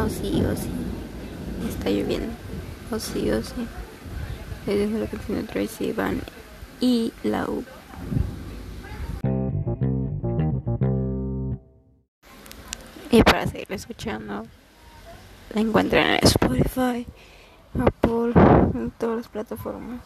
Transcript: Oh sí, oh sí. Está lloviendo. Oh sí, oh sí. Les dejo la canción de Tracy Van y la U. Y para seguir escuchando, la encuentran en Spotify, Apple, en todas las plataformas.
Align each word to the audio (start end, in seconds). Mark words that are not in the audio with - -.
Oh 0.00 0.08
sí, 0.08 0.44
oh 0.46 0.54
sí. 0.54 0.70
Está 1.68 1.90
lloviendo. 1.90 2.32
Oh 2.92 3.00
sí, 3.00 3.28
oh 3.32 3.42
sí. 3.42 3.66
Les 4.64 4.78
dejo 4.78 4.98
la 4.98 5.06
canción 5.06 5.38
de 5.38 5.52
Tracy 5.52 5.90
Van 5.90 6.20
y 6.80 7.12
la 7.24 7.46
U. 7.46 7.64
Y 13.10 13.22
para 13.24 13.46
seguir 13.48 13.72
escuchando, 13.72 14.44
la 15.52 15.60
encuentran 15.60 16.10
en 16.10 16.20
Spotify, 16.22 17.04
Apple, 17.74 18.32
en 18.74 18.92
todas 18.98 19.16
las 19.16 19.28
plataformas. 19.28 20.02